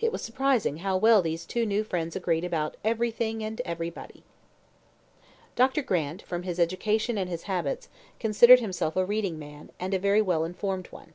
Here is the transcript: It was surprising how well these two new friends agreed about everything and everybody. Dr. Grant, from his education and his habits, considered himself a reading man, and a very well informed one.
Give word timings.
It 0.00 0.10
was 0.10 0.22
surprising 0.22 0.78
how 0.78 0.96
well 0.96 1.22
these 1.22 1.46
two 1.46 1.64
new 1.64 1.84
friends 1.84 2.16
agreed 2.16 2.42
about 2.42 2.76
everything 2.84 3.44
and 3.44 3.60
everybody. 3.64 4.24
Dr. 5.54 5.82
Grant, 5.82 6.20
from 6.22 6.42
his 6.42 6.58
education 6.58 7.16
and 7.16 7.30
his 7.30 7.44
habits, 7.44 7.88
considered 8.18 8.58
himself 8.58 8.96
a 8.96 9.04
reading 9.04 9.38
man, 9.38 9.70
and 9.78 9.94
a 9.94 10.00
very 10.00 10.20
well 10.20 10.44
informed 10.44 10.88
one. 10.88 11.12